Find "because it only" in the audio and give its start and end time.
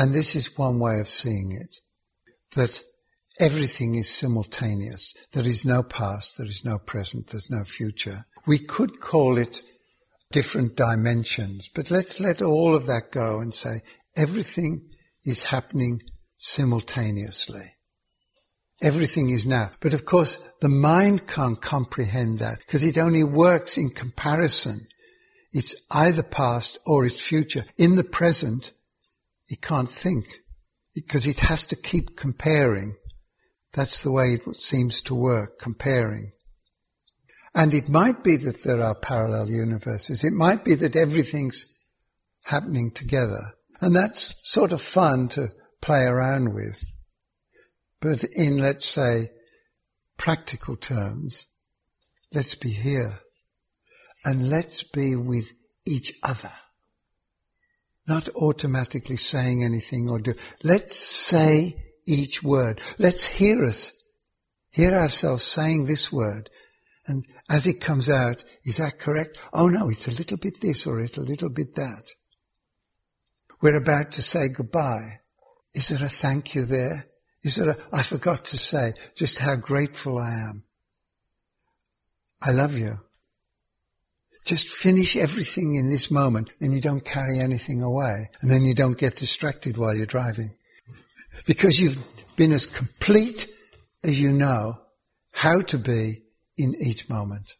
22.60-23.22